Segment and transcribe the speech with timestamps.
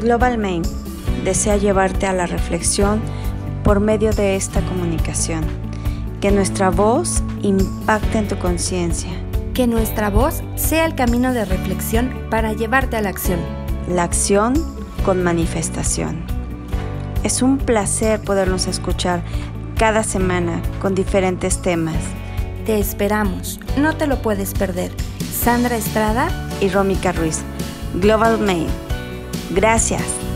[0.00, 0.62] Global Main
[1.24, 3.00] desea llevarte a la reflexión
[3.62, 5.44] por medio de esta comunicación.
[6.20, 9.10] Que nuestra voz impacte en tu conciencia.
[9.54, 13.40] Que nuestra voz sea el camino de reflexión para llevarte a la acción.
[13.88, 14.54] La acción
[15.04, 16.24] con manifestación.
[17.22, 19.22] Es un placer podernos escuchar
[19.76, 21.96] cada semana con diferentes temas.
[22.64, 24.92] Te esperamos, no te lo puedes perder.
[25.32, 26.28] Sandra Estrada
[26.60, 27.42] y Rómica Ruiz.
[27.94, 28.68] Global Mail.
[29.50, 30.29] Gracias.